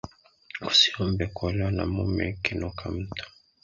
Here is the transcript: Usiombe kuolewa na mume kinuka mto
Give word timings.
Usiombe 0.61 1.27
kuolewa 1.27 1.71
na 1.71 1.85
mume 1.85 2.39
kinuka 2.43 2.91
mto 2.91 3.25